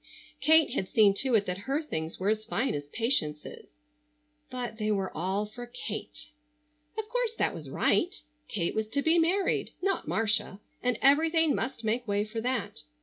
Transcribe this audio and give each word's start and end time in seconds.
Kate 0.39 0.71
had 0.71 0.89
seen 0.89 1.13
to 1.13 1.35
it 1.35 1.45
that 1.45 1.67
her 1.69 1.79
things 1.79 2.19
were 2.19 2.29
as 2.29 2.43
fine 2.43 2.73
as 2.73 2.89
Patience's,—but, 2.89 4.79
they 4.79 4.89
were 4.89 5.15
all 5.15 5.45
for 5.45 5.67
Kate! 5.67 6.31
Of 6.97 7.07
course, 7.07 7.33
that 7.37 7.53
was 7.53 7.69
right! 7.69 8.19
Kate 8.47 8.73
was 8.73 8.87
to 8.87 9.03
be 9.03 9.19
married, 9.19 9.73
not 9.79 10.07
Marcia, 10.07 10.59
and 10.81 10.97
everything 11.03 11.53
must 11.53 11.83
make 11.83 12.07
way 12.07 12.25
for 12.25 12.41
that. 12.41 12.81